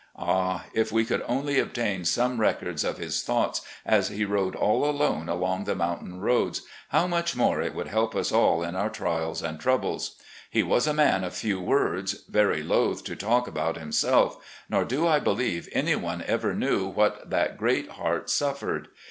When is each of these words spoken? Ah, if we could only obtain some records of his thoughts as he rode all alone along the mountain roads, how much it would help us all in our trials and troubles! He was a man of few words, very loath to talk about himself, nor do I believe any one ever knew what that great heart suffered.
Ah, 0.17 0.65
if 0.73 0.91
we 0.91 1.05
could 1.05 1.21
only 1.27 1.59
obtain 1.59 2.03
some 2.05 2.41
records 2.41 2.83
of 2.83 2.97
his 2.97 3.21
thoughts 3.21 3.61
as 3.85 4.07
he 4.07 4.25
rode 4.25 4.55
all 4.55 4.83
alone 4.89 5.29
along 5.29 5.65
the 5.65 5.75
mountain 5.75 6.19
roads, 6.19 6.63
how 6.89 7.05
much 7.05 7.37
it 7.37 7.75
would 7.75 7.87
help 7.87 8.15
us 8.15 8.31
all 8.31 8.63
in 8.63 8.75
our 8.75 8.89
trials 8.89 9.43
and 9.43 9.59
troubles! 9.59 10.15
He 10.49 10.63
was 10.63 10.87
a 10.87 10.91
man 10.95 11.23
of 11.23 11.35
few 11.35 11.61
words, 11.61 12.23
very 12.27 12.63
loath 12.63 13.03
to 13.03 13.15
talk 13.15 13.47
about 13.47 13.77
himself, 13.77 14.43
nor 14.67 14.85
do 14.85 15.07
I 15.07 15.19
believe 15.19 15.69
any 15.71 15.95
one 15.95 16.23
ever 16.25 16.55
knew 16.55 16.87
what 16.87 17.29
that 17.29 17.59
great 17.59 17.89
heart 17.91 18.27
suffered. 18.27 18.87